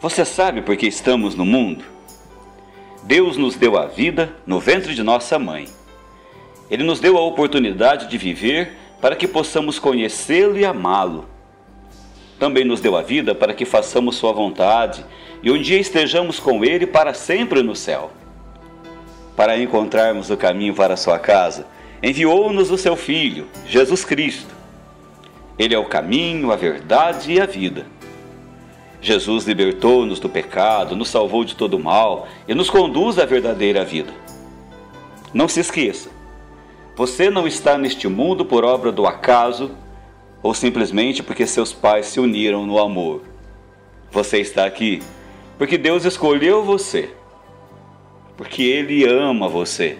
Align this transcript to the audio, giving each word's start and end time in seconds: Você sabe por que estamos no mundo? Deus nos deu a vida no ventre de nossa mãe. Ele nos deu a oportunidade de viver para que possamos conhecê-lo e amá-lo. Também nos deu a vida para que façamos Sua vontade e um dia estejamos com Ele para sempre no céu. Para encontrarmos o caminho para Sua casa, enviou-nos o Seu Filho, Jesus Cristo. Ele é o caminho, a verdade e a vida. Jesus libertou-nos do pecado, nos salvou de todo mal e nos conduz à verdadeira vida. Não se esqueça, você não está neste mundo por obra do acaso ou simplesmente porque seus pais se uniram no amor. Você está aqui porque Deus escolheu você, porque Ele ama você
Você 0.00 0.24
sabe 0.24 0.60
por 0.60 0.76
que 0.76 0.86
estamos 0.86 1.34
no 1.34 1.44
mundo? 1.44 1.84
Deus 3.04 3.36
nos 3.36 3.56
deu 3.56 3.78
a 3.78 3.86
vida 3.86 4.34
no 4.46 4.58
ventre 4.58 4.94
de 4.94 5.02
nossa 5.02 5.38
mãe. 5.38 5.66
Ele 6.70 6.82
nos 6.82 7.00
deu 7.00 7.16
a 7.16 7.22
oportunidade 7.22 8.08
de 8.08 8.18
viver 8.18 8.72
para 9.00 9.14
que 9.14 9.28
possamos 9.28 9.78
conhecê-lo 9.78 10.58
e 10.58 10.64
amá-lo. 10.64 11.26
Também 12.38 12.64
nos 12.64 12.80
deu 12.80 12.96
a 12.96 13.02
vida 13.02 13.34
para 13.34 13.54
que 13.54 13.64
façamos 13.64 14.16
Sua 14.16 14.32
vontade 14.32 15.04
e 15.42 15.50
um 15.50 15.60
dia 15.60 15.78
estejamos 15.78 16.40
com 16.40 16.64
Ele 16.64 16.86
para 16.86 17.14
sempre 17.14 17.62
no 17.62 17.76
céu. 17.76 18.10
Para 19.36 19.58
encontrarmos 19.58 20.30
o 20.30 20.36
caminho 20.36 20.74
para 20.74 20.96
Sua 20.96 21.18
casa, 21.18 21.66
enviou-nos 22.02 22.70
o 22.70 22.78
Seu 22.78 22.96
Filho, 22.96 23.46
Jesus 23.66 24.04
Cristo. 24.04 24.54
Ele 25.58 25.74
é 25.74 25.78
o 25.78 25.84
caminho, 25.84 26.50
a 26.50 26.56
verdade 26.56 27.32
e 27.32 27.40
a 27.40 27.46
vida. 27.46 27.86
Jesus 29.04 29.44
libertou-nos 29.44 30.18
do 30.18 30.30
pecado, 30.30 30.96
nos 30.96 31.10
salvou 31.10 31.44
de 31.44 31.54
todo 31.54 31.78
mal 31.78 32.26
e 32.48 32.54
nos 32.54 32.70
conduz 32.70 33.18
à 33.18 33.26
verdadeira 33.26 33.84
vida. 33.84 34.10
Não 35.34 35.46
se 35.46 35.60
esqueça, 35.60 36.08
você 36.96 37.28
não 37.28 37.46
está 37.46 37.76
neste 37.76 38.08
mundo 38.08 38.46
por 38.46 38.64
obra 38.64 38.90
do 38.90 39.06
acaso 39.06 39.72
ou 40.42 40.54
simplesmente 40.54 41.22
porque 41.22 41.46
seus 41.46 41.70
pais 41.70 42.06
se 42.06 42.18
uniram 42.18 42.64
no 42.64 42.78
amor. 42.78 43.20
Você 44.10 44.38
está 44.38 44.64
aqui 44.64 45.02
porque 45.58 45.76
Deus 45.76 46.06
escolheu 46.06 46.64
você, 46.64 47.10
porque 48.38 48.62
Ele 48.62 49.04
ama 49.04 49.50
você 49.50 49.98